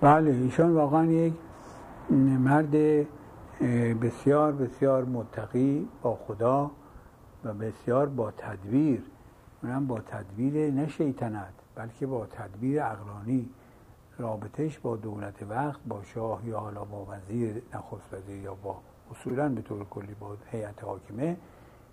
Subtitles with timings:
[0.00, 1.32] بله ایشان واقعا یک
[2.10, 2.70] مرد
[4.00, 6.70] بسیار بسیار متقی با خدا
[7.44, 9.02] و بسیار با تدبیر.
[9.62, 13.48] اونم با تدبیر نه شیطنت بلکه با تدبیر اقلانی.
[14.18, 18.76] رابطش با دولت وقت با شاه یا حالا با وزیر نخست وزیر یا با
[19.10, 21.36] اصولا به طور کلی با هیئت حاکمه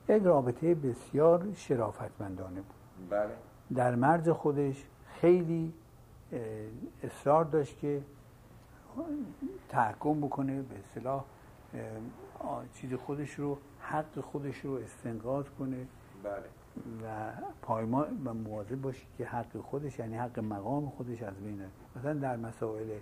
[0.09, 3.09] یک رابطه بسیار شرافتمندانه بود.
[3.09, 3.29] بله.
[3.75, 4.85] در مرز خودش
[5.21, 5.73] خیلی
[7.03, 8.01] اصرار داشت که
[9.69, 11.23] تحکم بکنه به اصطلاح
[12.73, 15.87] چیز خودش رو حق خودش رو استنقاض کنه.
[16.23, 16.43] بله.
[17.03, 21.61] و پایما و مواظب باشه که حق خودش یعنی حق مقام خودش از بین
[21.95, 22.99] مثلا در مسائل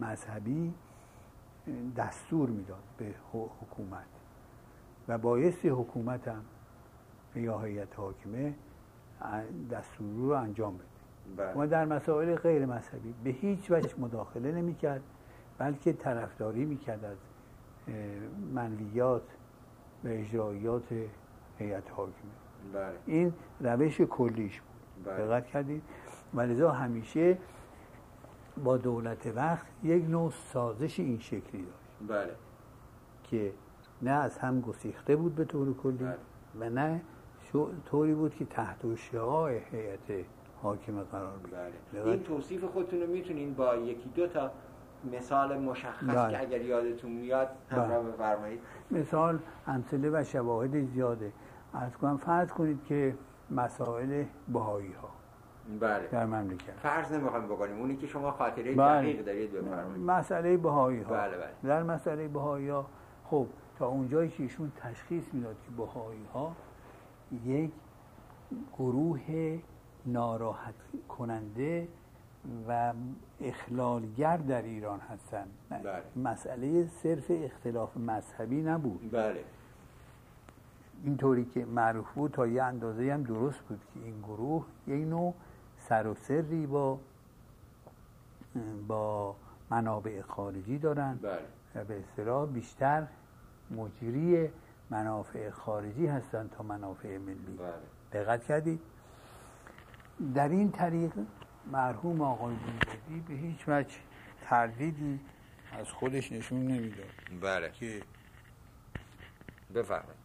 [0.00, 0.74] مذهبی
[1.96, 4.06] دستور می‌داد به حکومت.
[5.08, 6.44] و بایستی حکومت هم
[7.34, 8.54] یا هیئت حاکمه
[9.70, 10.89] دستور رو انجام بده.
[11.56, 15.02] و در مسائل غیر مذهبی به هیچ وجه مداخله نمی‌کرد
[15.58, 17.16] بلکه طرفداری می‌کرد از
[18.54, 19.22] منویات
[20.04, 20.92] و اجرایات
[21.58, 22.12] هیئت حاکمه.
[22.72, 22.92] بله.
[23.06, 25.04] این روش کلیش بود.
[25.04, 25.26] بله.
[25.26, 25.82] دقت کردید؟
[26.34, 27.38] و لذا همیشه
[28.64, 32.08] با دولت وقت یک نوع سازش این شکلی داشت.
[32.08, 32.34] بله.
[33.24, 33.52] که
[34.02, 36.16] نه از هم گسیخته بود به طور کلی بله.
[36.60, 37.00] و نه
[37.86, 40.24] طوری بود که تحت شعاع هیئت
[40.62, 41.32] حاکمه قرار
[41.92, 42.06] بله.
[42.06, 44.50] این توصیف خودتون رو می‌تونین با یکی دو تا
[45.12, 46.30] مثال مشخص بله.
[46.30, 48.12] که اگر یادتون میاد همراه بله.
[48.12, 48.60] بفرمایید.
[48.90, 51.32] مثال امثله و شواهد زیاده.
[51.74, 53.14] از کنم فرض کنید که
[53.50, 55.08] مسائل بهایی ها
[55.80, 56.08] بله.
[56.08, 56.72] در مملکت.
[56.82, 57.78] فرض نمی‌خوایم بکنیم.
[57.78, 59.00] اونی که شما خاطره بله.
[59.00, 60.10] دقیق دارید بفرمایید.
[60.10, 61.50] مسئله بهایی ها بله، بله.
[61.62, 62.86] در مسئله بهایی ها
[63.24, 63.46] خب
[63.78, 66.52] تا اونجایی که ایشون تشخیص می‌داد که بهایی ها
[67.44, 67.70] یک
[68.78, 69.58] گروه
[70.06, 70.74] ناراحت
[71.08, 71.88] کننده
[72.68, 72.92] و
[73.40, 76.02] اخلالگر در ایران هستند بله.
[76.16, 79.10] مسئله صرف اختلاف مذهبی نبود.
[79.12, 79.44] بله.
[81.04, 85.34] اینطوری که معروف بود تا یه اندازه هم درست بود که این گروه یک نوع
[85.88, 86.98] سر و سری با
[88.88, 89.34] با
[89.70, 91.18] منابع خارجی دارن.
[91.22, 91.38] بله.
[91.74, 93.06] و به اصطلاح بیشتر
[93.70, 94.48] مجری
[94.90, 97.58] منافع خارجی هستند تا منافع ملی.
[97.58, 98.22] بله.
[98.22, 98.80] دقت کردید؟
[100.34, 101.12] در این طریق
[101.72, 103.94] مرحوم آقای بوجدی به هیچ وجه
[104.42, 105.20] تردیدی
[105.72, 107.06] از خودش نشون نمی‌داد.
[107.40, 107.70] بله.
[107.72, 108.02] که
[109.74, 110.20] بفرمایید.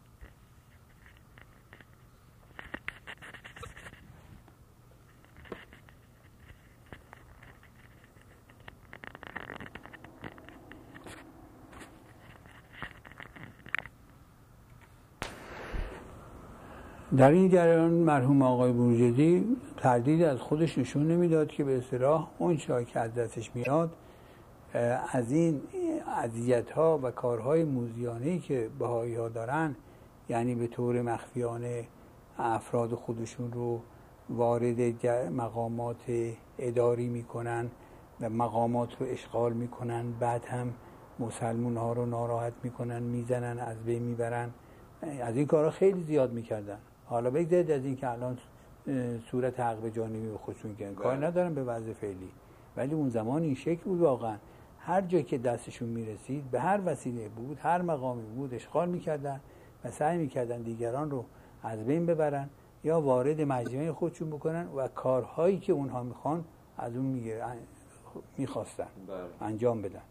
[17.18, 22.58] در این جریان مرحوم آقای بروجردی تردید از خودش نشون نمی‌داد که به اصطلاح اون
[22.58, 23.92] چیزی که از دستش میاد
[25.12, 25.62] از این
[26.24, 29.76] اذیت ها و کارهای موزیانه که بهایی ها دارن
[30.30, 31.88] یعنی به طور مخفیانه
[32.38, 33.82] افراد خودشون رو
[34.30, 36.04] وارد مقامات
[36.60, 37.72] اداری می‌کنن
[38.22, 40.12] و مقامات رو اشغال می‌کنن.
[40.20, 40.74] بعد هم
[41.20, 44.50] مسلمون ها رو ناراحت می‌کنن می‌زنن از بین می‌برن.
[45.22, 46.78] از این کارها خیلی زیاد می‌کردن.
[47.06, 48.38] حالا بگذارید از این که الان
[49.32, 51.28] صورت حق جانبی به خودشون کردن کار بله.
[51.28, 52.30] ندارم به وضع فعلی.
[52.78, 54.38] ولی اون زمان این شکل بود واقعا.
[54.80, 59.42] هر جا که دستشون می‌رسید به هر وسیله بود هر مقامی بود اشغال می‌کردن
[59.84, 61.26] و سعی می‌کردن دیگران رو
[61.64, 62.50] از بین ببرن
[62.84, 66.46] یا وارد مجموعه خودشون بکنن و کارهایی که اونها می‌خوان
[66.78, 67.22] از اون
[68.38, 68.88] می‌خواستن.
[69.08, 69.18] بله.
[69.42, 70.02] انجام بدن.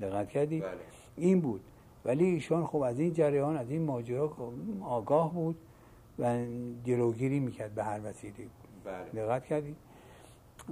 [0.00, 0.70] دقت کردی؟ بله.
[1.16, 1.60] این بود.
[2.04, 4.32] ولی ایشان خب از این جریان از این ماجرا
[4.82, 5.56] آگاه بود.
[6.18, 6.44] و
[6.84, 8.34] جلوگیری می‌کرد به هر وسیله
[8.84, 9.24] بله.
[9.24, 9.76] دقت کردید.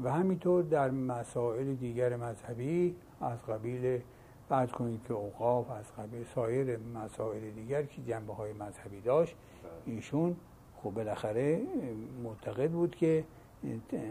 [0.02, 4.00] و همینطور در مسائل دیگر مذهبی از قبیل
[4.48, 9.36] بعد کنید که اوقاف از قبیل سایر مسائل دیگر که جنبه های مذهبی داشت
[9.86, 10.36] ایشون
[10.82, 11.60] خب بالاخره
[12.22, 13.24] معتقد بود که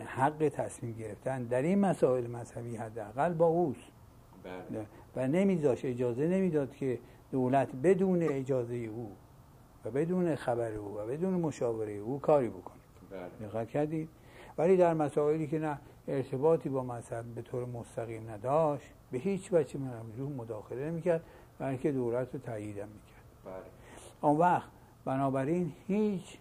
[0.05, 3.91] حق تصمیم گرفتن در این مسائل مذهبی حداقل با اوست.
[4.43, 4.85] بله.
[5.15, 6.99] و نمیذاش اجازه نمی‌داد که
[7.31, 9.11] دولت بدون اجازه او
[9.85, 12.75] و بدون خبر او و بدون مشاوره او کاری بکنه
[13.11, 13.49] بله.
[13.49, 14.09] دقت کردید
[14.57, 19.79] ولی در مسائلی که نه ارتباطی با مذهب به طور مستقیم نداشت به هیچ وجه
[19.79, 21.23] موضوع مداخله نمی‌کرد
[21.59, 23.25] بلکه دولت رو تایید هم می‌کرد.
[23.45, 23.63] بله.
[24.21, 24.69] آن وقت
[25.05, 26.37] بنابراین هیچ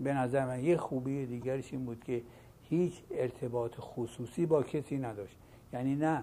[0.00, 2.22] به نظر من یه خوبی دیگرش این بود که
[2.68, 5.36] هیچ ارتباط خصوصی با کسی نداشت.
[5.72, 6.22] یعنی نه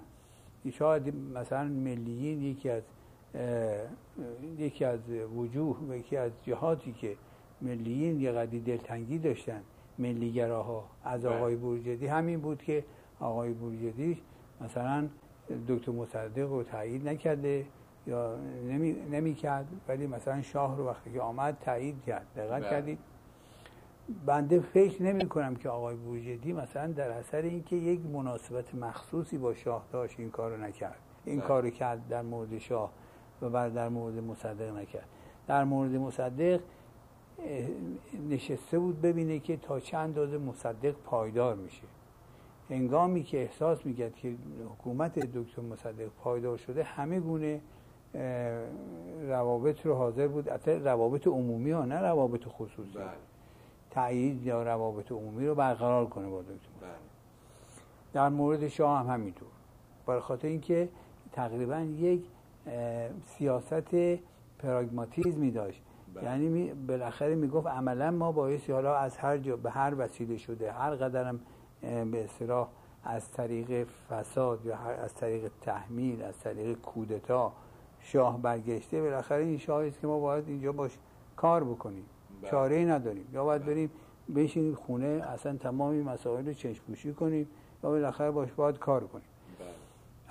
[0.73, 2.83] شاید مثلا ملیین یکی از
[4.57, 4.99] یکی از
[5.37, 7.15] وجوه و یکی از جهاتی که
[7.61, 9.61] ملیین یه قدی دلتنگی داشتن
[9.99, 11.35] ملیگراها از بله.
[11.35, 12.83] آقای بروجردی همین بود که
[13.19, 14.21] آقای بروجردی
[14.61, 15.07] مثلا
[15.67, 17.65] دکتر مصدق رو تایید نکرده
[18.07, 18.35] یا
[18.67, 22.69] نمی, نمی کرد ولی مثلا شاه رو وقتی که آمد تایید کرد دقت بله.
[22.69, 22.99] کردید
[24.25, 29.53] بنده فکر نمی کنم که آقای بوجدی مثلا در اثر اینکه یک مناسبت مخصوصی با
[29.53, 31.47] شاه داشت این کارو نکرد این بله.
[31.47, 32.91] کارو کرد در مورد شاه
[33.41, 35.07] و بعد در مورد مصدق نکرد.
[35.47, 36.59] در مورد مصدق
[38.29, 41.83] نشسته بود ببینه که تا چند اندازه مصدق پایدار میشه.
[42.69, 44.35] هنگامی که احساس می‌کرد که
[44.73, 47.61] حکومت دکتر مصدق پایدار شده همه گونه
[49.27, 50.49] روابط رو حاضر بود.
[50.49, 52.97] حتی روابط عمومی ها نه روابط خصوصی.
[52.97, 53.05] بله.
[53.91, 56.89] تایید یا روابط عمومی رو برقرار کنه با دکتر بله.
[58.13, 59.47] در مورد شاه هم همینطور.
[60.05, 60.89] برای خاطر اینکه
[61.31, 62.23] تقریبا یک
[63.25, 63.95] سیاست
[64.59, 65.81] پراگماتیزمی داشت
[66.13, 66.23] بله.
[66.23, 70.71] یعنی می- بالاخره می‌گفت عملا ما بایستی حالا از هر جا به هر وسیله شده
[70.71, 71.39] هر قدرم
[71.81, 72.67] به اصطلاح
[73.03, 77.53] از طریق فساد یا از طریق تحمیل از طریق کودتا
[77.99, 80.97] شاه برگشته بالاخره این شاهی است که ما باید اینجا باش
[81.35, 82.05] کار بکنیم
[82.41, 82.51] بله.
[82.51, 83.71] چاره ای نداریم یا باید بله.
[83.71, 83.91] بریم
[84.35, 87.47] بشینیم خونه اصلا تمام این مسائل رو چشم‌پوشی کنیم
[87.83, 89.25] یا بالاخره باش باید کار کنیم
[89.59, 89.67] بله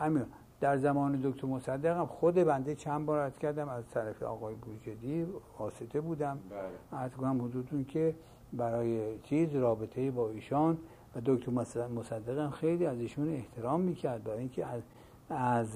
[0.06, 0.24] همین
[0.60, 5.26] در زمان دکتر مصدق هم خود بنده چند بار عرض کردم از طرف آقای بوجدی
[5.58, 6.38] واسطه بودم.
[6.50, 7.00] بله.
[7.00, 8.14] عرض کنم حدودتون که
[8.52, 10.78] برای چیز رابطه با ایشان
[11.16, 14.82] و دکتر مص- مصدق هم خیلی از ایشون احترام می‌کرد برای اینکه از,
[15.30, 15.68] از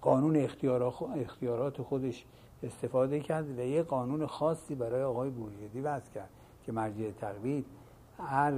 [0.00, 2.24] قانون اختیارا- اختیارات خودش
[2.62, 6.28] استفاده کرد و یه قانون خاصی برای آقای بوجدی وضع کرد
[6.66, 7.66] که مرجع تقلید
[8.18, 8.52] هر,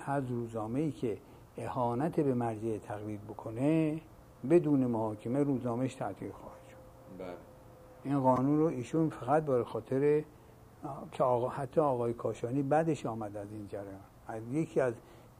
[0.00, 1.18] هر روزنامه ای که
[1.58, 4.00] اهانت به مرجع تقلید بکنه
[4.50, 6.76] بدون محاکمه روزنامهش تعطیل خواهد شد.
[7.24, 7.34] بله.
[8.04, 10.22] این قانون رو ایشون فقط برای خاطر
[11.12, 14.00] که آقا حتی آقای کاشانی بعدش آمد از این جریان.
[14.28, 14.94] از یکی از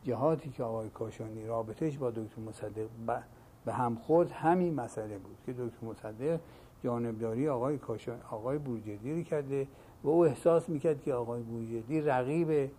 [0.04, 3.22] جهاتی که آقای کاشانی رابطش با دکتر مصدق ب-
[3.64, 6.40] به هم خورد همین مسئله بود که دکتر مصدق
[6.84, 9.66] جانبداری آقای کاشان آقای بورجدی رو کرده
[10.04, 12.70] و او احساس می‌کرد که آقای بورجدی رقیب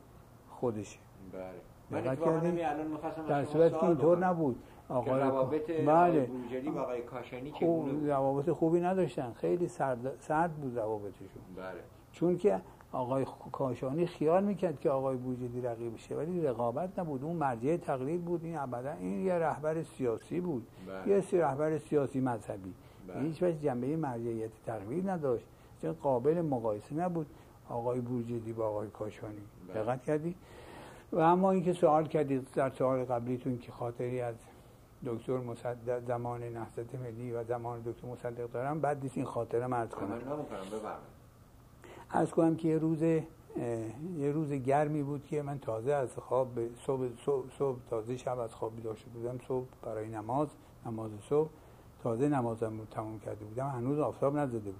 [0.49, 0.99] خودشه.
[1.33, 1.43] بله.
[1.91, 4.17] دقت الان می‌خواستم از در شما صورتی که اینطور.
[4.17, 4.55] نبود.
[4.89, 6.29] آقای روابط بله.
[6.75, 9.33] و آقای کاشانی خوب چگونه روابط خوبی نداشتن.
[9.33, 11.27] خیلی سرد, سرد بود روابطشون.
[11.55, 11.79] بله.
[12.11, 12.61] چون که
[12.91, 17.23] آقای کاشانی خیال می‌کرد که آقای بوجدی رقیبشه ولی رقابت نبود.
[17.23, 18.43] اون مرجع تقلید بود.
[18.43, 20.67] این ابدا این یه رهبر سیاسی بود.
[20.87, 21.15] بله.
[21.15, 22.73] یه سی رهبر سیاسی مذهبی.
[23.07, 23.21] بله.
[23.21, 25.45] هیچ وجه جنبه مرجعیت تقلید نداشت.
[25.81, 27.27] چون قابل مقایسه نبود
[27.69, 29.33] آقای بوجدی با آقای کاشانی.
[29.73, 29.83] بله.
[29.83, 30.35] دقت کردی؟
[31.12, 34.36] و اما اینکه سوال کردید در سوال قبلیتون که خاطری از
[35.06, 39.89] دکتر مصدق زمان نهضت ملی و زمان دکتر مصدق دارم بعد نیست این خاطره مرد
[39.89, 40.21] کنم.
[42.09, 46.50] از کنم که یه روز یه روز گرمی بود که من تازه از خواب
[46.86, 50.48] صبح, صبح, صبح تازه شب از خواب بیدار شده بودم صبح برای نماز
[50.86, 51.50] نماز صبح
[52.04, 54.75] تازه نمازم رو تمام کرده بودم هنوز آفتاب نزده بود.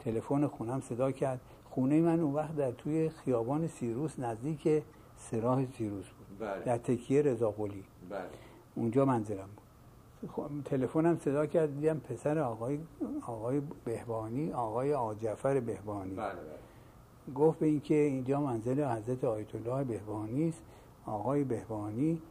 [0.00, 1.40] تلفن خونم صدا کرد.
[1.70, 4.82] خونه من اون وقت در توی خیابان سیروس نزدیک
[5.18, 6.38] سراح سیروس بود.
[6.38, 6.64] بله.
[6.64, 8.28] در تکیه رضاقلی بله.
[8.74, 10.30] اونجا منزلم بود.
[10.30, 12.78] خب، تلفنم صدا کرد دیدم پسر آقای
[13.26, 16.14] آقای بهبانی آقای آجفر بهبانی.
[16.14, 17.34] بله بله.
[17.34, 20.62] گفت به اینکه اینجا منزل حضرت آیت الله بهبانی است.
[21.06, 22.22] آقای بهبانی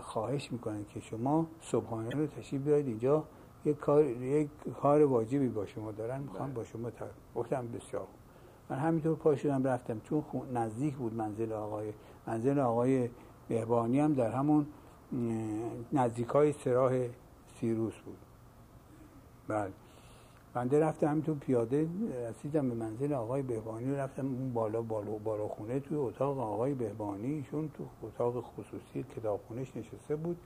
[0.00, 2.86] خواهش می‌کنن که شما صبحانه رو تشریف بیارید.
[2.86, 3.24] اینجا
[3.64, 4.48] یک کار یک
[4.80, 6.20] کار واجبی با شما دارن.
[6.20, 6.54] می‌خوام بله.
[6.54, 6.90] با شما
[7.34, 8.25] گفتم بسیار خوب.
[8.70, 10.00] من همینطور پا شدم رفتم.
[10.00, 10.22] چون
[10.54, 11.92] نزدیک بود منزل آقای
[12.26, 13.08] منزل آقای
[13.48, 14.66] بهبانی هم در همون
[15.92, 17.08] نزدیک های سراح
[17.60, 18.18] سیروس بود.
[19.48, 19.72] بله.
[20.54, 21.88] بنده رفتم همینطور پیاده
[22.28, 27.32] رسیدم به منزل آقای بهبانی رفتم اون بالا بالا بالا خونه توی اتاق آقای بهبانی
[27.32, 30.36] ایشون تو اتاق خصوصی کتابخونهش نشسته بود.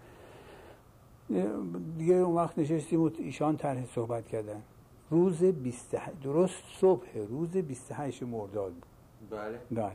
[1.98, 4.62] دیگه اون وقت نشستیم و ایشان طرح صحبت کردن.
[5.11, 8.85] روز 28 درست صبح روز 28 مرداد بود.
[9.31, 9.59] بله.
[9.71, 9.93] بله.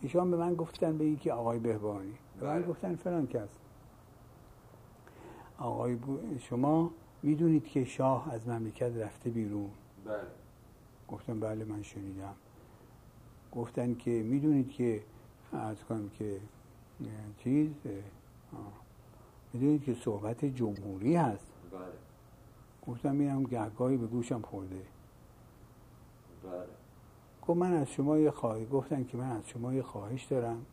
[0.00, 2.14] ایشان به من گفتن به این که آقای بهبانی.
[2.40, 2.66] به من بله.
[2.66, 3.48] گفتن فلان کس.
[5.58, 6.90] آقای بو- شما
[7.22, 9.70] می‌دونید که شاه از مملکت رفته بیرون.
[10.04, 10.14] بله.
[11.08, 12.34] گفتم بله من شنیدم.
[13.52, 15.02] گفتن که می‌دونید که
[15.52, 16.40] از کنم که
[17.44, 17.70] چیز.
[19.52, 21.46] می‌دونید که صحبت جمهوری هست.
[22.88, 24.82] گفتم میرم گهگاهی به گوشم خورده.
[26.44, 26.66] بله.
[27.46, 30.66] گفت من از شما یه خواهی گفتن که من از شما یه خواهش دارم.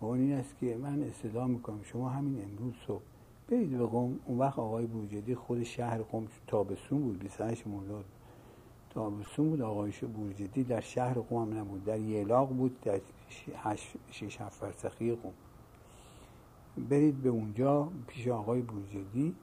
[0.00, 1.82] و اون این است که من استدعا می‌کنم.
[1.82, 3.02] شما همین امروز صبح
[3.48, 7.18] برید به قوم اون وقت آقای بورجدی خود شهر قوم تابستون بود.
[7.18, 8.04] 28 مرداد.
[8.90, 9.62] تابستون بود.
[9.62, 11.84] آقای بورجدی در شهر قوم هم نبود.
[11.84, 12.80] در یلاق بود.
[12.80, 15.32] در ش- هشت- شش هفت فرسخی قوم
[16.90, 19.34] برید به اونجا پیش آقای بورجدی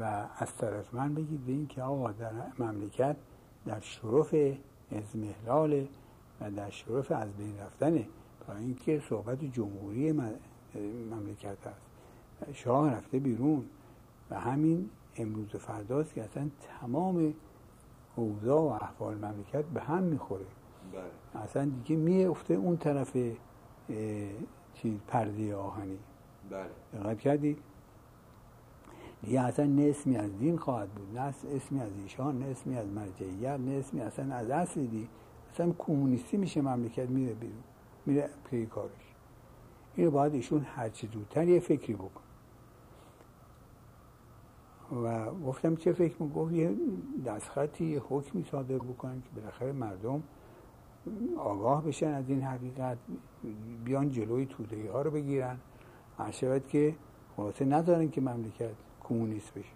[0.00, 3.16] و از طرف من بگید به این که آقا در مملکت
[3.66, 4.34] در شرف
[4.92, 5.86] ازمهلال
[6.40, 8.08] و در شرف از بین رفتنه
[8.48, 10.12] برای اینکه صحبت جمهوری
[11.10, 11.80] مملکت هست
[12.52, 13.64] شاه رفته بیرون
[14.30, 17.34] و همین امروز و فرداست که اصلا تمام
[18.16, 20.46] اوضاع و احوال مملکت به هم می‌خوره.
[20.92, 21.42] بله.
[21.42, 23.16] اصلا دیگه میفته اون طرف
[24.74, 25.98] چیز پرده آهنی.
[26.50, 26.68] بله.
[26.92, 27.58] دقت کردید
[29.22, 32.86] دیگه اصلا نه اسمی از دین خواهد بود نه اسمی از ایشان نه اسمی از
[32.86, 35.08] مرجعیت نه اسمی اصلا از اصل دی
[35.52, 37.62] اصلا کمونیستی میشه مملکت میره بیرون
[38.06, 38.90] میره پی کارش.
[39.94, 42.20] اینو باید ایشون هرچی زودتر یه فکری بکن
[45.04, 46.76] و گفتم چه فکر گفت یه
[47.26, 50.22] دستخطی یه حکمی صادر بکنن که بالاخره مردم
[51.38, 52.98] آگاه بشن از این حقیقت
[53.84, 55.58] بیان جلوی توده ها رو بگیرن.
[56.30, 56.94] شود که
[57.36, 58.74] خلاصه ندارن که مملکت
[59.08, 59.72] کمونیست بشه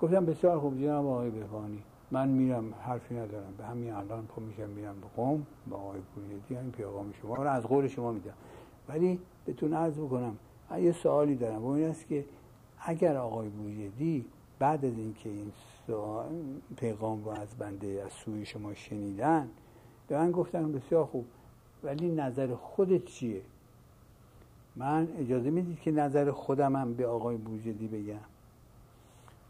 [0.00, 3.54] گفتم بسیار خوب جناب آقای بهبانی من میرم حرفی ندارم.
[3.58, 7.50] به همین الان پا میشم میرم به قوم با آقای بوریدی این پیغام شما رو
[7.50, 8.34] از قول شما میدم.
[8.88, 10.36] ولی بهتون عرض بکنم
[10.78, 11.64] یه سوالی دارم.
[11.64, 12.24] و این است که
[12.78, 14.24] اگر آقای بوریدی
[14.58, 15.52] بعد از اینکه این
[16.76, 19.48] پیغام رو از بنده از سوی شما شنیدن
[20.08, 21.24] به من گفتن بسیار خوب
[21.84, 23.42] ولی نظر خودت چیه؟
[24.76, 28.24] من اجازه می‌دید که نظر خودم هم به آقای بوجدی بگم؟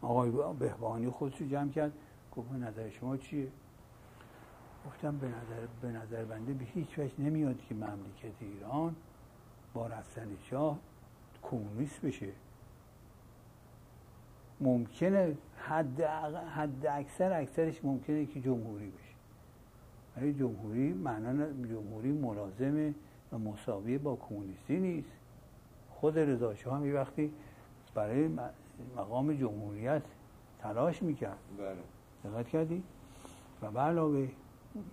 [0.02, 1.92] آقای بهبانی خودش رو جمع کرد
[2.36, 3.48] گفت نظر شما چیه؟
[4.86, 8.96] گفتم به نظر, به نظر بنده به هیچ وجه نمیاد که مملکت ایران
[9.74, 10.78] با رفتن شاه
[11.42, 12.28] کمونیست بشه.
[14.60, 16.00] ممکنه حد,
[16.54, 19.14] حد اکثر اکثرش ممکنه که جمهوری بشه.
[20.16, 22.94] ولی جمهوری معنا جمهوری ملازمه
[23.32, 25.12] و مساوی با کمونیستی نیست.
[25.90, 27.32] خود رضا شاه هم وقتی
[27.94, 28.30] برای
[28.96, 30.02] مقام جمهوریت
[30.58, 31.38] تلاش می‌کرد.
[31.58, 32.32] بله.
[32.32, 32.82] دقت کردی؟
[33.62, 34.28] و علاوه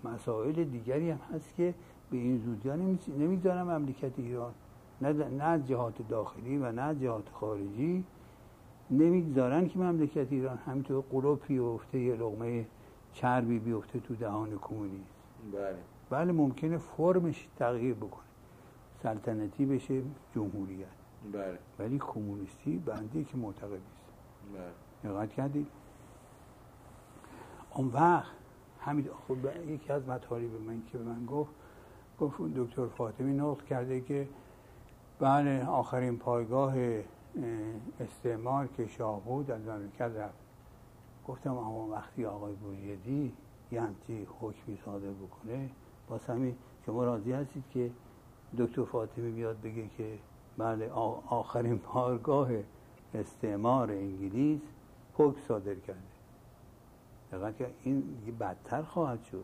[0.03, 1.74] مسائل دیگری هم هست که
[2.12, 2.75] به این زودی ها
[3.17, 4.53] نمی‌ذارن مملکت ایران.
[5.01, 8.03] نه نه جهات داخلی و نه جهات خارجی
[8.91, 12.65] نمی‌گذارن که مملکت ایران همینطور قلوب بیفته یه لغمه
[13.13, 15.13] چربی بیفته تو دهان کمونیست.
[15.53, 15.75] بله.
[16.10, 18.29] بله ممکنه فرمش تغییر بکنه.
[19.03, 20.01] سلطنتی بشه
[20.36, 20.88] جمهوریت.
[21.34, 21.60] بله.
[21.79, 24.10] ولی کمونیستی بنده که معتقد نیست.
[25.03, 25.13] بله.
[25.13, 25.68] دقت کردید
[27.74, 28.32] اون وقت
[28.82, 31.51] همین خب یکی از مطالب من که به من گفت
[32.20, 34.27] گفت دکتر فاطمی نقل کرده که
[35.20, 36.74] بله آخرین پایگاه
[38.00, 40.38] استعمار که شاه بود از مملکت رفت.
[41.27, 43.34] گفتم اما وقتی آقای بوریدی
[43.72, 45.70] یه همچی حکمی صادر بکنه
[46.08, 47.91] با همین شما راضی هستید که
[48.58, 50.18] دکتر فاطمی بیاد بگه که
[50.58, 50.89] بله
[51.29, 52.50] آخرین پارگاه
[53.13, 54.62] استعمار انگلیس
[55.13, 56.00] حکم صادر کرده.
[57.32, 58.03] دقیقا که این
[58.39, 59.44] بدتر خواهد شد.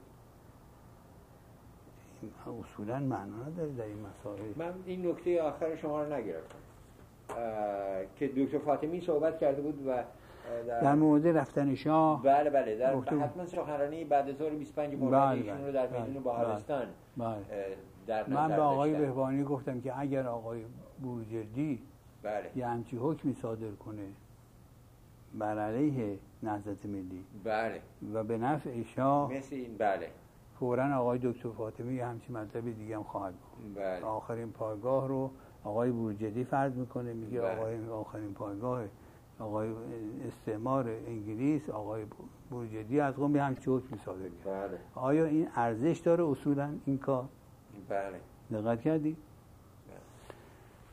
[2.63, 4.41] اصولا معنا نداره در این مسائل.
[4.55, 6.57] من این نکته آخر شما رو نگرفتم.
[8.15, 10.03] که دکتر فاطمی صحبت کرده بود و
[10.67, 12.24] در, در مورد رفتن شاه.
[12.24, 16.24] بله بله در حتما سخنرانی بعد از 25 مرداد بله ایشون رو در بله، میدون
[16.24, 17.38] بهارستان بله.
[18.07, 20.65] در من به آقای بهبانی گفتم که اگر آقای
[21.01, 21.81] بورجردی
[22.24, 22.51] بله.
[22.55, 24.07] یه همچی حکمی صادر کنه
[25.39, 27.81] بر علیه نهضت ملی بله
[28.13, 30.07] و به نفع شاه مثل این بله
[30.59, 34.05] فورا آقای دکتر فاطمی یه همچی مطلب دیگه هم خواهد بود بله.
[34.05, 35.31] آخرین پایگاه رو
[35.63, 37.55] آقای بورجدی فرض می‌کنه میگه بله.
[37.55, 38.83] آقای آخرین پایگاه
[39.39, 39.69] آقای
[40.27, 42.05] استعمار انگلیس آقای
[42.50, 44.77] بورجدی از قوم به همچی حکمی صادر بله.
[44.95, 47.25] آیا این ارزش داره اصولا این کار
[47.89, 48.20] بله
[48.51, 49.98] دقت کردی بله.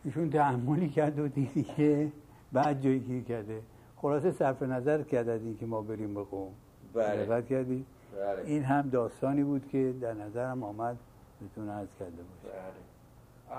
[0.05, 2.13] ایشون تحملی کرد و دیدی که
[2.53, 3.63] بعد جایی گیر کرده
[3.97, 6.53] خلاصه صرف نظر کرد از این که ما بریم به قوم
[6.95, 7.27] بله.
[7.27, 7.85] دقت کردی
[8.17, 8.43] بله.
[8.45, 10.97] این هم داستانی بود که در نظرم آمد
[11.45, 13.57] بتون عرض کرده باشه بله.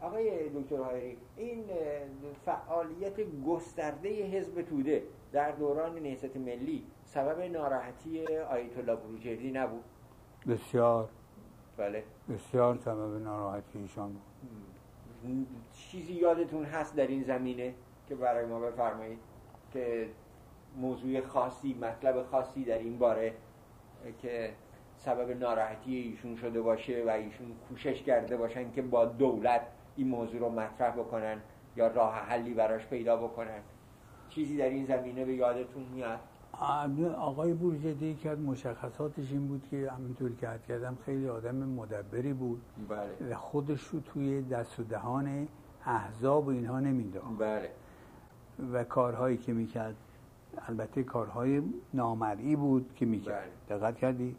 [0.00, 1.64] آقای دکتر هایری این
[2.44, 9.84] فعالیت گسترده حزب توده در دوران نهضت ملی سبب ناراحتی آیت الله بروجردی نبود
[10.48, 11.08] بسیار
[11.76, 12.04] بله.
[12.28, 14.22] بسیار سبب ناراحتی ایشان بود.
[15.72, 17.74] چیزی یادتون هست در این زمینه
[18.08, 19.18] که برای ما بفرمایید
[19.72, 20.08] که
[20.76, 23.34] موضوع خاصی مطلب خاصی در این باره
[24.22, 24.54] که
[24.96, 29.60] سبب ناراحتی ایشون شده باشه و ایشون کوشش کرده باشن که با دولت
[29.96, 31.40] این موضوع رو مطرح بکنن
[31.76, 33.60] یا راه حلی براش پیدا بکنن.
[34.28, 36.20] چیزی در این زمینه به یادتون میاد؟
[37.18, 42.32] آقای بورجدی که از مشخصاتش این بود که همینطور که حد کردم خیلی آدم مدبری
[42.32, 42.62] بود.
[42.88, 43.34] بله.
[43.34, 45.48] خودش رو توی دست و دهان
[45.86, 47.70] احزاب و اینها نمی‌داد بله.
[48.72, 49.94] و کارهایی که می‌کرد
[50.68, 51.62] البته کارهای
[51.94, 53.50] نامرئی بود که می‌کرد.
[53.68, 53.78] بله.
[53.78, 54.36] دقت کردی؟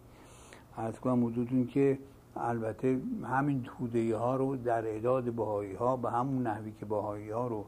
[0.78, 2.00] از کنم حدودون که
[2.36, 7.48] البته همین توده ها رو در اعداد بهایی ها به همون نحوی که بهایی ها
[7.48, 7.66] رو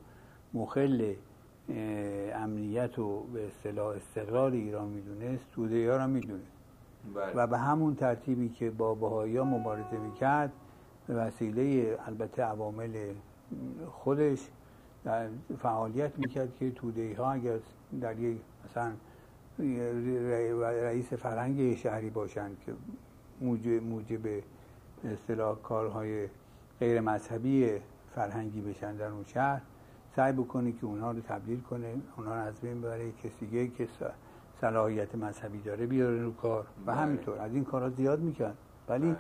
[0.54, 1.13] مخل
[1.69, 6.43] امنیت و به اصطلاح استقرار ایران می‌دونست توده ها را می‌دونه
[7.15, 7.33] بله.
[7.36, 10.51] و به همون ترتیبی که با بهایی ها مبارزه می‌کرد
[11.07, 13.13] به وسیله البته عوامل
[13.91, 14.39] خودش
[15.03, 15.27] در
[15.59, 17.57] فعالیت می‌کرد که توده ها اگر
[18.01, 18.91] در یک مثلا
[20.83, 22.74] رئیس فرهنگ شهری باشند که
[23.41, 24.19] موجب, موجب
[25.03, 26.27] اصطلاح کارهای
[26.79, 27.69] غیر مذهبی
[28.15, 29.62] فرهنگی بشن در اون شهر
[30.17, 33.88] سعی بکنه که اونها رو تبدیل کنه اونها رو از بین ببره کسی دیگه که
[34.62, 36.95] صلاحیت مذهبی داره بیاره رو کار و بله.
[36.95, 38.57] همینطور از این کارها زیاد می‌کرد
[38.89, 39.17] ولی بله.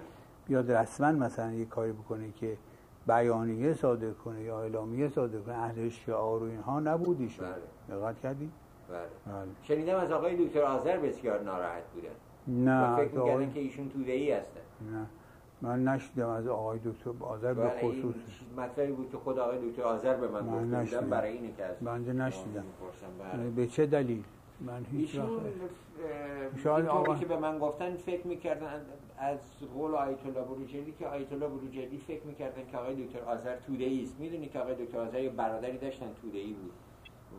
[0.47, 2.57] بیاد رسما مثلا یه کاری بکنه که
[3.07, 7.47] بیانیه صادر کنه یا اعلامیه صادر کنه اهل شعار و اینها نبود ایشون
[7.89, 7.99] بله.
[7.99, 8.51] دقت کردی؟
[8.89, 9.47] بله.
[9.63, 12.09] شنیدم از آقای دکتر آذر بسیار ناراحت بودن
[12.47, 14.61] نه فکر می‌کردن که ایشون توده ای هستن
[14.91, 15.05] نه
[15.61, 18.15] من نشیدم از آقای دکتر آذر به خصوص
[18.57, 20.85] مطلبی بود که خود آقای دکتر آذر به من من.
[21.09, 23.07] برای اینه که از بنده می‌پرسم.
[23.33, 23.49] بله.
[23.49, 24.23] به چه دلیل
[24.59, 28.81] من هیچ ایشون آقا- که به من گفتن فکر می‌کردن
[29.17, 29.39] از
[29.75, 33.83] قول آیت الله بروجردی که آیت الله بروجردی فکر می‌کردن که آقای دکتر آذر توده
[33.83, 36.71] ای است می‌دونی که آقای دکتر آذر یه برادری داشتن توده ای بود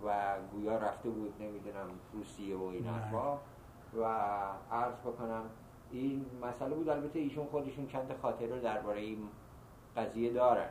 [0.06, 2.84] و گویا رفته بود نمی‌دونم روسیه و این
[4.00, 4.04] و
[4.72, 5.42] عرض بکنم
[5.92, 9.18] این مسئله بود البته ایشون خودشون چند خاطره درباره این
[9.96, 10.68] قضیه دارن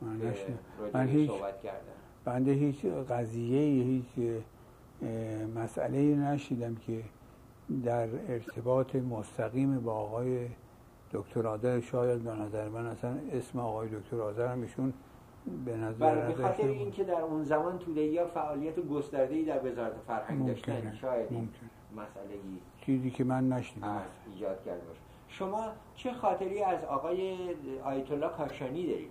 [0.00, 0.20] من
[0.94, 1.92] من هیچ صحبت کردن
[2.24, 4.42] بنده هیچ قضیه هیچ
[5.54, 7.02] مسئله نشیدم که
[7.84, 10.48] در ارتباط مستقیم با آقای
[11.12, 14.92] دکتر آذر شاید به نظر من اصلا اسم آقای دکتر آذر هم ایشون
[15.64, 16.66] به نظر برای به خاطر.
[16.66, 20.94] اینکه در اون زمان توده ها فعالیت گسترده‌ای در وزارت فرهنگ داشتن.
[20.94, 21.28] شاید.
[21.96, 23.88] مسئله ای چیزی که من نشنیدم.
[23.88, 24.02] از
[24.34, 27.36] ایجاد کرده باشه شما چه خاطری از آقای
[27.84, 29.10] آیت الله کاشانی دارید؟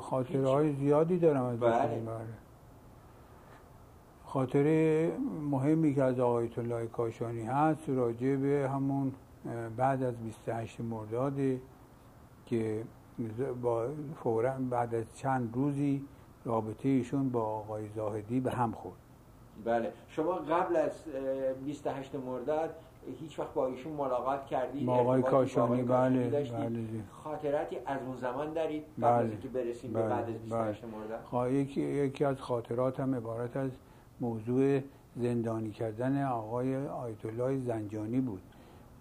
[0.00, 1.72] خاطره های زیادی دارم از بله.
[1.72, 2.16] بله.
[4.24, 5.12] خاطره
[5.50, 9.12] مهمی که از آقای الله کاشانی هست راجع به همون
[9.76, 11.38] بعد از 28 مرداد
[12.46, 12.84] که
[13.62, 13.88] با
[14.22, 16.04] فورا بعد از چند روزی
[16.44, 19.09] رابطه ایشون با آقای زاهدی به هم خورد.
[19.64, 19.92] بله.
[20.08, 22.74] شما قبل از اه، 28 مرداد
[23.20, 26.80] هیچ وقت با ایشون ملاقات کردید؟ با آقای کاشانی، بله،؟ بله.
[27.12, 29.30] خاطراتی از اون زمان دارید؟ قبل از بله.
[29.30, 33.56] اینکه برسیم به بله، بعد از 28 مرداد؟ خا- یکی, یکی از خاطرات هم عبارت
[33.56, 33.70] از
[34.20, 34.80] موضوع
[35.16, 38.42] زندانی کردن آقای آیت الله زنجانی بود.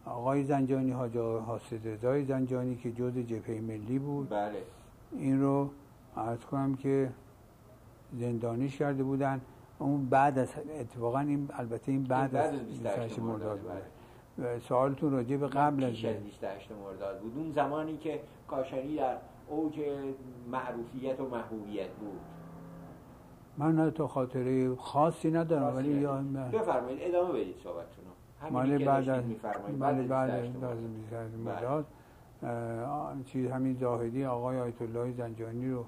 [0.06, 4.30] آقای زنجانی حاج حاسد رضای زنجانی که جز جبهه ملی بود.
[4.30, 4.64] بله.
[5.12, 5.70] این رو
[6.18, 7.10] عرض کنم که
[8.14, 9.42] زندانیش کرده بودن.
[9.80, 13.60] اون بعد از اتفاقا این البته این بعد, بعد از از 28 28 مرداد.
[13.60, 18.96] بود سوالتون راجع به قبل از پیش از 28 مرداد بود اون زمانی که کاشانی
[18.96, 19.16] در
[19.48, 19.80] اوج
[20.52, 22.20] معروفیت و محبوبیت بود
[23.58, 26.24] من نه تا خاطره خاصی ندارم ولی یا.
[26.54, 28.06] بفرمایید ادامه بدید صحبتتون
[28.52, 29.24] مال بعد از.
[29.80, 31.86] مال بعد از از 28 بعد از مرداد.
[31.86, 31.88] 28
[32.42, 33.24] بله.
[33.26, 35.86] چیز همین زاهدی آقای آیت الله زنجانی رو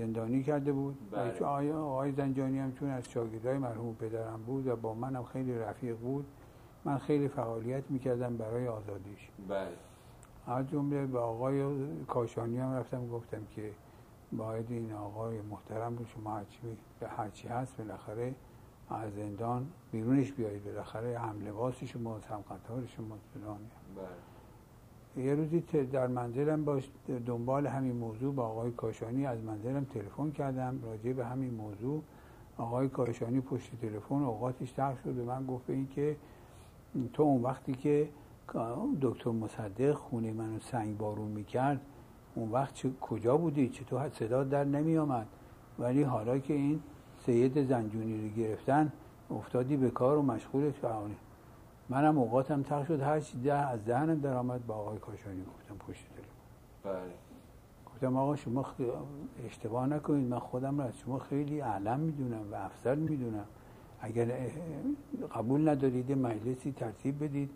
[0.00, 1.10] زندانی کرده بود.
[1.10, 1.32] بله.
[1.32, 5.96] چون آقای, زنجانی هم چون از شاگردای مرحوم پدرم بود و با منم خیلی رفیق
[5.96, 6.26] بود
[6.84, 9.28] من خیلی فعالیت می‌کردم برای آزادیش.
[9.48, 9.68] بله.
[10.46, 11.64] از جمله به آقای
[12.06, 13.70] کاشانی هم رفتم گفتم که
[14.32, 16.58] باید این آقای محترم رو شما هرچی
[17.00, 18.34] به هرچی هست بالاخره
[18.90, 24.06] از زندان بیرونش بیایید بالاخره هم لباس شما هم قطار شما بله.
[25.16, 25.60] یه روزی
[25.92, 26.90] در منزلم باش
[27.26, 32.02] دنبال همین موضوع با آقای کاشانی از منزلم تلفن کردم راجع به همین موضوع.
[32.56, 36.16] آقای کاشانی پشت تلفن اوقاتش تخت شد و من گفت به این که
[37.12, 38.08] تو اون وقتی که
[39.00, 41.80] دکتر مصدق خونه منو سنگ بارون می‌کرد
[42.34, 45.26] اون وقت چه کجا بودی؟ چطور صدا در نمی آمد
[45.78, 46.80] ولی حالا که این
[47.26, 48.92] سید زنجونی رو گرفتن
[49.30, 51.16] افتادی به کار و مشغول فعالی
[51.90, 53.00] منم اوقاتم تخت شد.
[53.00, 56.28] هر چی ده از دهنم در آمد با آقای کاشانی گفتم پشت تلفن
[57.00, 57.12] بله.
[57.86, 58.66] گفتم آقا شما
[59.46, 60.28] اشتباه نکنید.
[60.28, 63.44] من خودم را از شما خیلی اعلم می‌دونم و افضل می‌دونم.
[64.00, 64.50] اگر
[65.34, 67.50] قبول ندارید مجلسی ترتیب بدید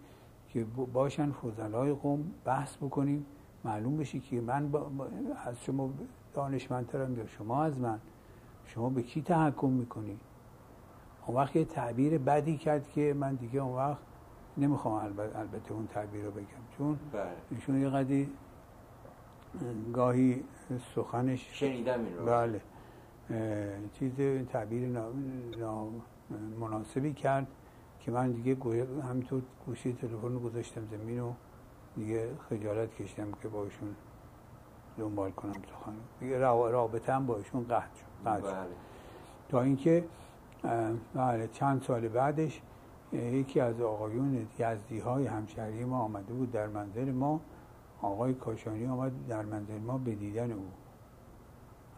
[0.49, 3.27] که باشن فضلای قوم بحث بکنیم.
[3.65, 5.07] معلوم بشه که من با- با-
[5.45, 5.91] از شما
[6.35, 7.99] دانشمندترم یا شما از من.
[8.67, 10.21] شما به کی تحکم می‌کنید؟
[11.27, 13.99] اون وقت یه تعبیر بدی کرد که من دیگه اون وقت
[14.59, 16.45] نمی‌خوام البته اون تعبیر رو بگم.
[16.79, 17.23] چون بله.
[17.51, 18.33] ایشون یه قدی
[19.93, 20.45] گاهی
[20.95, 22.27] سخنش شنیدم این رو.
[22.27, 22.61] بله.
[23.93, 24.13] چیز
[24.53, 24.99] تعبیر
[26.61, 27.47] مناسبی کرد
[28.01, 28.57] که من دیگه
[29.03, 31.33] همینطور گوشی تلفن رو گذاشتم زمین و
[31.97, 33.97] دیگه خجالت کشیدم که با ایشون
[34.99, 35.95] دنبال کنم سخن.
[36.21, 38.05] دیگه رابطه هم با ایشون قطع شد.
[38.25, 38.43] بله.
[39.49, 40.05] تا اینکه
[41.15, 42.63] بله چند سال بعدش
[43.15, 47.41] یکی از آقایون یزدی های همشهری ما آمده بود در منزل ما.
[48.03, 50.67] آقای کاشانی آمد در منزل ما به دیدن او.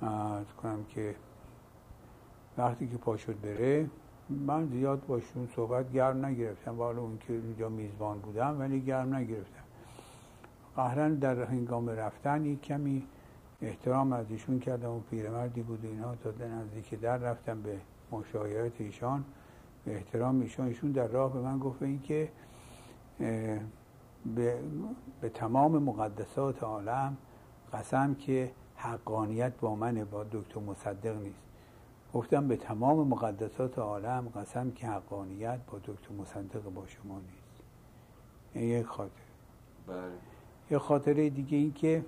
[0.06, 1.14] از کنم که
[2.58, 3.90] وقتی که پا شد بره
[4.30, 6.78] من زیاد باشون صحبت گرم نگرفتم.
[6.78, 9.62] والا اون که اینجا میزبان بودم ولی گرم نگرفتم.
[10.76, 13.02] قهرن در هنگام رفتن یک کمی
[13.62, 14.90] احترام از ایشون کردم.
[14.90, 17.80] و پیرمردی بود اینها تا نزدیک در رفتم به
[18.12, 19.24] مشایعت ایشان.
[19.86, 22.28] به احترام ایشان ایشون در راه به من گفت این که
[24.34, 24.58] به,
[25.20, 27.16] به تمام مقدسات عالم
[27.72, 31.42] قسم که حقانیت با منه با دکتر مصدق نیست.
[32.14, 37.62] گفتم به تمام مقدسات عالم قسم که حقانیت با دکتر مصدق با شما نیست.
[38.52, 39.10] این یک خاطر
[39.86, 39.96] بله.
[40.70, 42.04] یه خاطره دیگه این که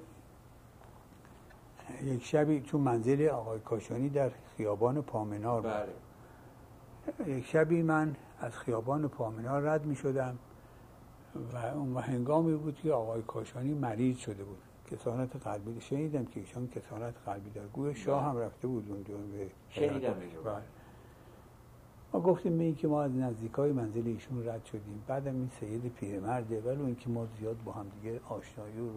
[2.03, 5.89] یک شبی چون منزل آقای کاشانی در خیابان پامنار بله.
[7.27, 10.39] یک شبی من از خیابان پامنار رد می شدم
[11.53, 14.59] و اون هنگامی بود که آقای کاشانی مریض شده بود.
[14.91, 19.51] کسانت قلبی شنیدم که ایشان کسانت قلبی داره گویا شاه هم رفته بود اون به
[19.69, 20.15] شنیدم.
[22.13, 25.05] ما گفتیم به این که ما از نزدیکای منزل ایشون رد شدیم.
[25.07, 28.91] بعدم این سید پیرمرده ولی این که ما زیاد با هم دیگه آشنایی و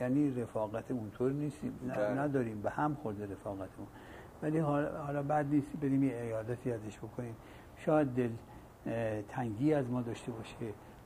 [0.00, 1.72] یعنی رفاقت اونطور نیستیم.
[1.96, 2.62] نداریم.
[2.62, 3.88] به هم خورده رفاقتمون.
[4.42, 7.36] ولی حالا بعد نیست بریم یه ایادتی ازش بکنیم.
[7.76, 8.30] شاید دل
[9.28, 10.56] تنگی از ما داشته باشه.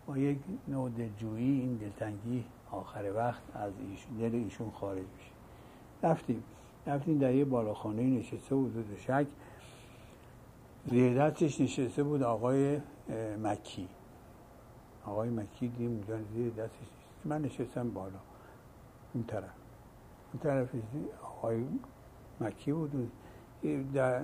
[0.06, 5.30] با یک نوع دلجویی این دلتنگی آخر وقت از ایشون دل ایشون خارج میشه.
[6.02, 6.44] رفتیم.
[6.86, 9.26] رفتیم در یه بالاخانه نشسته بود دو شک.
[10.90, 12.80] زیر دستش نشسته بود آقای
[13.42, 13.88] مکی.
[15.06, 18.18] آقای مکی دیم اونجا زیر دستش نشسته من نشستم بالا.
[19.14, 19.44] اون طرف.
[20.32, 20.68] اون طرف
[21.22, 21.64] آقای
[22.40, 23.10] مکی بود.
[23.94, 24.22] در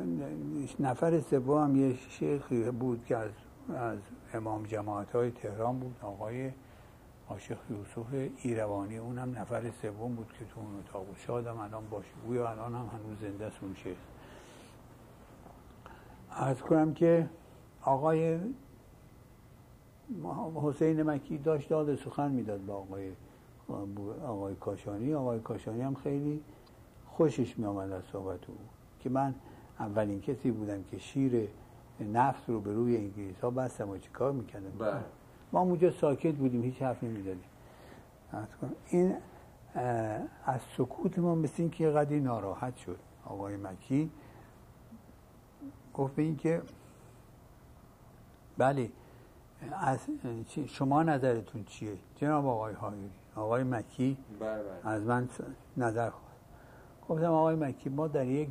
[0.81, 3.31] نفر سوم یه شیخی بود که از,
[3.74, 3.98] از
[4.35, 6.50] امام جماعت های تهران بود آقای
[7.29, 8.96] عاشق یوسف ایروانی.
[8.96, 11.16] اونم نفر سوم بود که تو اون اتاق بود.
[11.18, 12.09] شادم الان باشه.
[12.26, 13.96] گویا الان هم هنوز زنده است اون شیخ.
[16.31, 17.31] از کنم که
[17.83, 18.38] آقای
[20.55, 23.12] حسین مکی داشت داد سخن می‌داد به آقای
[24.26, 25.14] آقای کاشانی.
[25.14, 26.40] آقای کاشانی هم خیلی
[27.07, 28.57] خوشش می آمد از صحبت او.
[29.00, 29.34] که من
[29.78, 31.48] اولین کسی بودم که شیر
[32.00, 35.00] نفس رو به روی انگلیس ها بستم و چی کار می‌کردم بله.
[35.52, 37.44] ما اونجا ساکت بودیم هیچ حرف نمی‌دادیم
[38.86, 39.16] این
[40.44, 44.10] از سکوت ما مثل این که قدی ناراحت شد آقای مکی
[45.94, 46.62] گفت به این که
[48.58, 48.90] بله
[49.72, 49.98] از
[50.66, 54.92] شما نظرتون چیه جناب آقای هایری آقای مکی بله بله.
[54.92, 55.28] از من
[55.76, 56.29] نظر خواست
[57.10, 58.48] گفتم آقای مکی ما در یک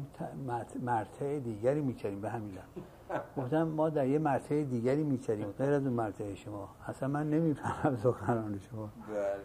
[0.82, 2.58] مرتع دیگری میچریم به همین
[3.38, 6.70] گفتم ما در یک مرتع دیگری میچریم غیر از اون مرتع شما.
[6.88, 8.90] اصلا من نمی‌فهمم سخنان شما.
[9.08, 9.36] بله.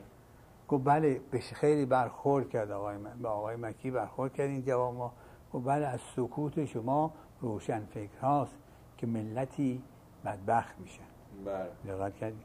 [0.69, 1.21] گفت بله
[1.55, 3.03] خیلی برخورد کرد آقای م...
[3.23, 5.13] به آقای مکی برخورد کرد این جواب ما.
[5.53, 8.55] گفت بله از سکوت شما روشن فکر هاست
[8.99, 9.83] که ملتی
[10.25, 11.03] بدبخت میشن
[11.45, 12.11] بله.
[12.11, 12.43] کردی؟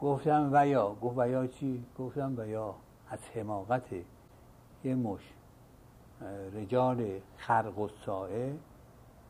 [0.00, 2.74] گفتم و یا؟ گفت و یا چی؟ گفتم و یا؟
[3.10, 3.94] از حماقت
[4.84, 5.20] یه مش
[6.54, 8.56] رجال خرق و سائه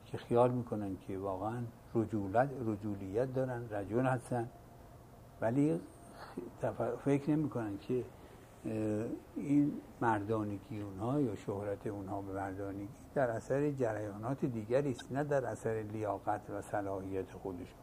[0.07, 1.63] که خیال می‌کنن که واقعا
[1.95, 4.49] رجولت رجولیت دارن رجل هستن.
[5.41, 5.81] ولی
[7.05, 8.05] فکر نمی‌کنن که
[9.37, 15.47] این مردانگی اونها یا شهرت اونها به مردانگی در اثر جریانات دیگری است نه در
[15.47, 17.79] اثر لیاقت و صلاحیت خودشون.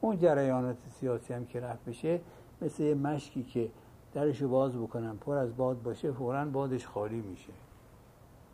[0.00, 2.20] اون جریانات سیاسی هم که رفت بشه
[2.62, 3.70] مثل مشکی که
[4.18, 7.52] درشو باز بکنن پر از باد باشه فورا بادش خالی میشه.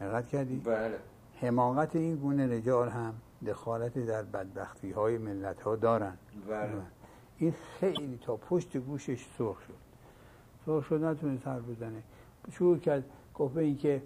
[0.00, 0.98] دقت کردی؟ بله.
[1.40, 3.14] حماقت این گونه رجال هم
[3.46, 6.16] دخالت در بدبختی های ملت ها دارن.
[6.48, 6.70] بله.
[7.38, 9.74] این خیلی تا پشت گوشش سرخ شد.
[10.66, 12.03] سرخ شد نتونست حرف بزنه.
[12.50, 14.03] شروع کرد گفت این که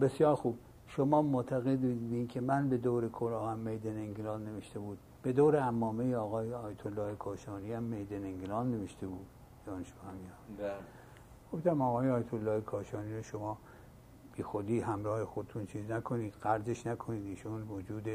[0.00, 4.78] بسیار خوب شما معتقد به این که من به دور کره هم میدن انگلان نوشته
[4.78, 9.26] بود؟ به دور امامه آقای آیت الله کاشانی هم میدن انگلان نوشته بود
[9.66, 9.82] هم
[10.58, 11.01] بله.
[11.52, 13.58] گفتم آقای آیت الله کاشانی رو شما
[14.36, 17.26] بی خودی همراه خودتون چیز نکنید قرضش نکنید.
[17.26, 18.08] ایشون وجود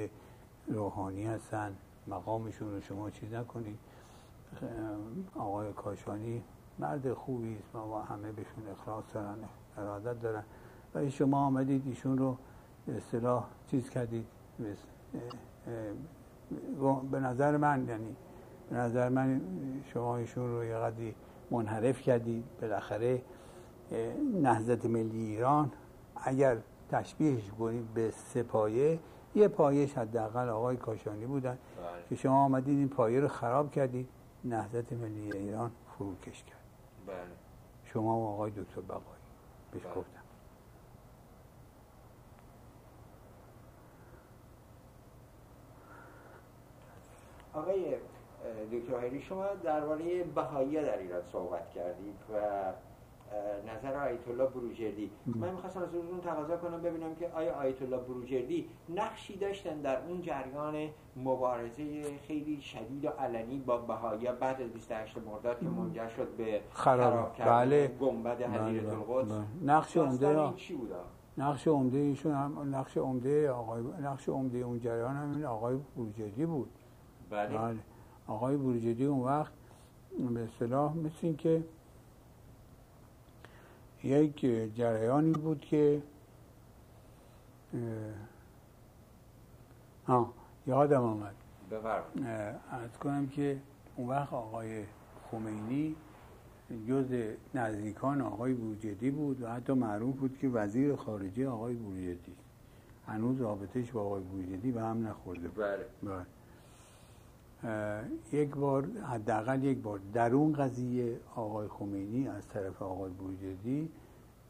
[0.68, 1.76] روحانی هستن
[2.08, 3.80] مقامشون رو شما چیز نکنید.
[5.36, 6.44] آقای کاشانی
[6.80, 9.38] مرد خوبی است ما همه بهشون اخلاص دارن
[9.78, 10.44] ارادت دارن.
[10.96, 12.38] و شما آمدید ایشون رو
[12.86, 14.26] به اصطلاح چیز کردید
[17.12, 18.16] به نظر من یعنی
[18.70, 19.42] به نظر من
[19.94, 21.16] شما ایشون رو یه قدری
[21.52, 23.22] منحرف کردید بالاخره
[24.42, 25.72] نهضت ملی ایران
[26.16, 26.58] اگر
[26.92, 29.00] تشبیهش کنید به سه پایه
[29.36, 31.58] یه پایش حداقل آقای کاشانی بودن بله.
[32.10, 34.10] که شما آمدید این پایه رو خراب کردید
[34.44, 36.58] نهضت ملی ایران فروکش کرد
[37.08, 37.16] بله.
[37.84, 39.04] شما و آقای دکتر بقایی
[39.72, 39.94] بهش بله.
[39.94, 40.22] گفتم
[47.54, 47.96] آقای
[48.72, 52.38] دکتر شما درباره بهایی در ایران صحبت کردید و
[53.74, 57.98] نظر آیت الله بروجردی من می‌خواستم از اون تقاضا کنم ببینم که آیا آیت الله
[57.98, 64.70] بروجردی نقشی داشتن در اون جریان مبارزه خیلی شدید و علنی با بهایی بعد از
[64.70, 67.88] 28 مرداد که منجر شد به خراب کردن بله.
[67.88, 68.94] گنبد حضیرت بله.
[68.94, 69.74] القدس بله.
[69.76, 70.92] نقش عمده چی بود
[71.38, 76.70] نقش عمده ایشون هم نقش عمده آقای نقش عمده اون جریان هم آقای بروجردی بود
[77.30, 77.58] بله.
[77.58, 77.78] بله.
[78.28, 79.52] آقای بروجردی اون وقت
[80.34, 81.64] به اصطلاح مثل که
[84.04, 86.02] یک جریانی بود که
[90.08, 90.34] ها
[90.68, 91.36] یادم آمد
[92.72, 93.58] از کنم که
[93.96, 94.84] اون وقت آقای
[95.32, 95.96] خمینی
[96.88, 97.06] جز
[97.54, 102.36] نزدیکان آقای بوجدی بود و حتی معروف بود که وزیر خارجه آقای بوجدی
[103.08, 105.86] هنوز رابطش با آقای بوجدی به هم نخورده بود بله.
[106.04, 106.26] بله.
[108.32, 113.90] یک بار حداقل یک بار در اون قضیه آقای خمینی از طرف آقای بوجدی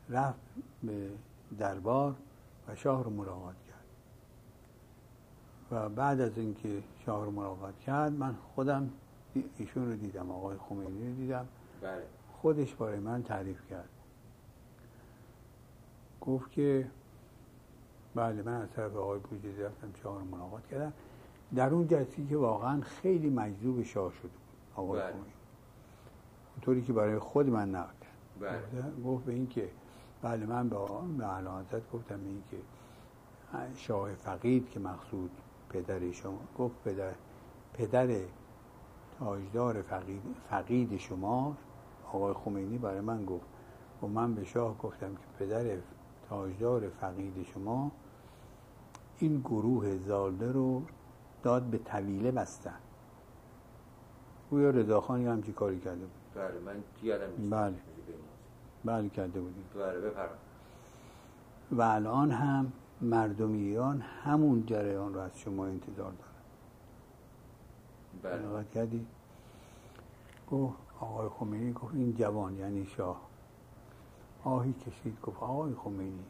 [0.09, 0.39] رفت
[0.83, 1.09] به
[1.59, 2.15] دربار
[2.67, 3.77] و شاه رو ملاقات کرد.
[5.71, 8.89] و بعد از اینکه شاه رو ملاقات کرد من خودم
[9.57, 11.47] ایشون رو دیدم آقای خمینی رو دیدم.
[11.81, 12.03] بله.
[12.41, 13.89] خودش برای من تعریف کرد.
[16.21, 16.87] گفت که
[18.15, 20.93] بله من از طرف آقای بوجدی رفتم شاه رو ملاقات کردم.
[21.55, 24.31] در اون جلسه که واقعا خیلی مجذوب شاه شده بود
[24.75, 25.13] آقای بله.
[26.55, 27.93] اونطوری که برای خود من نقل
[28.39, 28.61] بله.
[29.05, 29.69] گفت به این که
[30.21, 30.69] بله من
[31.17, 32.57] به علامت گفتم این که
[33.75, 35.31] شاه فقید که مقصود
[35.69, 37.13] پدر شما گفت پدر
[37.73, 38.19] پدر
[39.19, 41.57] تاجدار فقید, فقید شما
[42.13, 43.45] آقای خمینی برای من گفت
[44.03, 45.77] و من به شاه گفتم که پدر
[46.29, 47.91] تاجدار فقید شما
[49.19, 50.81] این گروه زالده رو
[51.47, 52.77] داد به طویله بستن.
[54.49, 56.11] گویا رضاخانی همچی کاری کرده بود.
[56.35, 57.75] بله من یادم بله.
[58.85, 59.65] بله کرده بودیم.
[59.75, 60.11] بله
[61.71, 66.13] و الان هم مردم ایران همون جریان رو از شما انتظار
[68.23, 68.43] دارن.
[68.43, 68.65] بله.
[68.73, 69.05] کردی؟
[70.51, 73.21] گفت آقای خمینی گفت این جوان یعنی شاه.
[74.43, 76.23] آهی کشید گفت آقای خمینی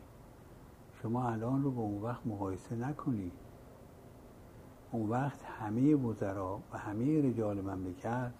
[1.02, 3.47] شما الان رو به اون وقت مقایسه نکنید
[4.98, 8.32] اون وقت همه وزرا و همه رجال مملکت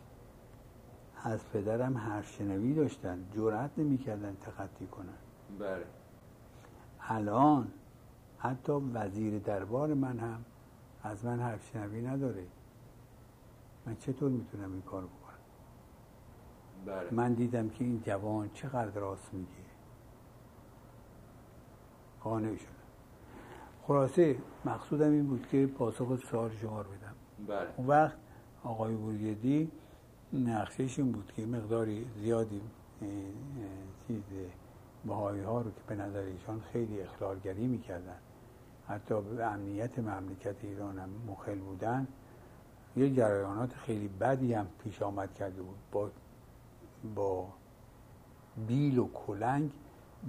[1.24, 5.18] از پدرم حرفشنوی داشتن جرأت نمی‌کردن تخطی کنن.
[5.60, 5.86] بله.
[7.00, 7.68] الان
[8.38, 10.46] حتی وزیر دربار من هم
[11.04, 12.48] از من حرفشنوی نداره.
[13.86, 15.38] من چطور می‌تونم این کار بکنم؟
[16.86, 17.12] بله.
[17.12, 19.68] من دیدم که این جوان چقدر راست میگه.
[22.22, 22.77] قانع شدم
[23.88, 27.16] خلاصه مقصودم این بود که پاسخ سوال شما رو بدم
[27.48, 27.68] بله.
[27.78, 28.18] اون وقت
[28.64, 29.72] آقای بوریدی
[30.34, 32.62] نقشش این بود که مقداری زیادی
[34.08, 34.24] چیز
[35.06, 38.18] بهایی ها رو که به نظر ایشان خیلی اخلالگری می‌کردن
[38.88, 42.08] حتی به امنیت مملکت ایران هم مخل بودن
[42.98, 46.10] یه جریانات خیلی بدی هم پیش آمد کرده بود با
[47.16, 47.48] با
[48.68, 49.72] بیل و کلنگ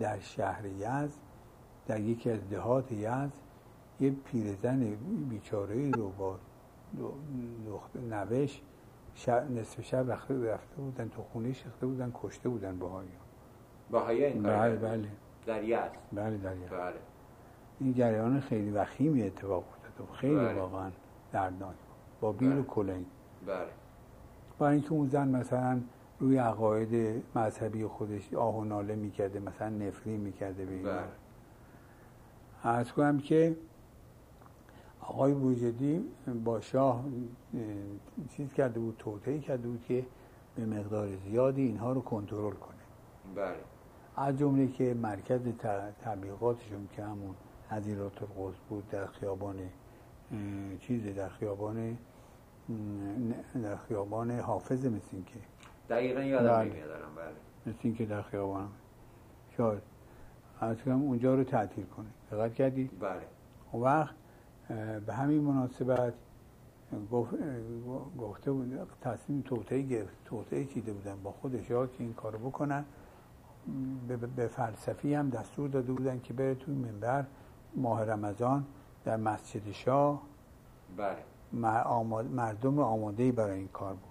[0.01, 1.19] در شهر یزد
[1.87, 3.48] در یکی از دهات یزد
[4.01, 4.97] یه پیرزن
[5.29, 6.39] بیچاره رو با
[8.11, 8.61] نوش
[9.15, 13.09] شب نصف شب رفته رفته بودن تو خونه شخته بودن کشته بودن باهایی
[13.91, 15.09] باهایی این بله بله.
[15.47, 16.95] در یزد بله در بله.
[17.81, 20.53] این جریان خیلی وخیمی اتفاق افتاد و خیلی بله.
[20.53, 20.91] واقعا
[21.33, 21.77] دردناک.
[22.21, 22.61] با بیل بله.
[22.61, 23.07] و کلنگ
[23.47, 23.67] بله.
[24.59, 25.81] برای اینکه اون زن مثلا
[26.21, 30.89] روی عقاید مذهبی خودش آه و ناله می‌کرده مثلا نفری می‌کرده به این
[32.65, 32.85] بله.
[32.85, 33.57] کنم که
[35.09, 36.05] آقای بوجدی
[36.45, 37.05] با شاه
[38.37, 40.07] چیز کرده بود توطعه کرده بود که
[40.57, 42.77] به مقدار زیادی اینها رو کنترل کنه.
[43.35, 43.57] بله.
[44.17, 45.41] از جمله که مرکز
[46.03, 47.35] تبلیغاتشون که همون
[47.71, 49.57] حضیرات القدس بود در خیابان
[50.81, 51.99] چیز در خیابان
[53.63, 55.41] در خیابان حافظ مثل این که.
[55.89, 56.71] دقیقا یادم بله.
[56.71, 57.33] نمیاد الان، بله.
[57.67, 58.69] مثل این که در خیابان.
[59.57, 59.83] شاید.
[60.61, 62.07] از اونجا رو تعطیل کنه.
[62.33, 63.23] دقت کردی؟ بله.
[63.73, 64.15] اون وقت
[65.07, 66.15] به همین مناسبت
[68.19, 70.17] گفته بود تصمیم توطئه گرفت.
[70.25, 71.23] توطئه چیده بودن.
[71.23, 72.85] با خودش ها که این کارو بکنن.
[74.37, 77.25] به, فلسفی هم دستور داده بودن که بره توی منبر
[77.77, 78.65] ماه رمضان
[79.05, 80.23] در مسجد شاه.
[80.97, 81.17] بله.
[82.23, 84.08] مردم آماده برای این کار بکنن